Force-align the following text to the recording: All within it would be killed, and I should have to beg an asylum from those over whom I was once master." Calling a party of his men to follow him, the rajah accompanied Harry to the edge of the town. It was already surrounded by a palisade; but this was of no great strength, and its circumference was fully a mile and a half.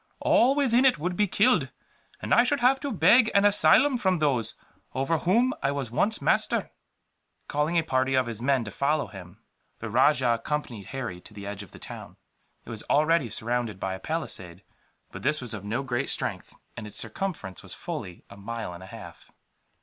All 0.19 0.55
within 0.55 0.83
it 0.83 0.97
would 0.97 1.15
be 1.15 1.27
killed, 1.27 1.69
and 2.23 2.33
I 2.33 2.43
should 2.43 2.59
have 2.59 2.79
to 2.79 2.91
beg 2.91 3.29
an 3.35 3.45
asylum 3.45 3.97
from 3.97 4.17
those 4.17 4.55
over 4.95 5.19
whom 5.19 5.53
I 5.61 5.71
was 5.71 5.91
once 5.91 6.19
master." 6.19 6.71
Calling 7.47 7.77
a 7.77 7.83
party 7.83 8.15
of 8.15 8.25
his 8.25 8.41
men 8.41 8.63
to 8.63 8.71
follow 8.71 9.05
him, 9.05 9.43
the 9.77 9.91
rajah 9.91 10.33
accompanied 10.43 10.87
Harry 10.87 11.21
to 11.21 11.35
the 11.35 11.45
edge 11.45 11.61
of 11.61 11.69
the 11.69 11.77
town. 11.77 12.17
It 12.65 12.71
was 12.71 12.81
already 12.89 13.29
surrounded 13.29 13.79
by 13.79 13.93
a 13.93 13.99
palisade; 13.99 14.63
but 15.11 15.21
this 15.21 15.39
was 15.39 15.53
of 15.53 15.63
no 15.63 15.83
great 15.83 16.09
strength, 16.09 16.51
and 16.75 16.87
its 16.87 16.97
circumference 16.97 17.61
was 17.61 17.75
fully 17.75 18.23
a 18.27 18.35
mile 18.37 18.73
and 18.73 18.81
a 18.81 18.87
half. 18.87 19.29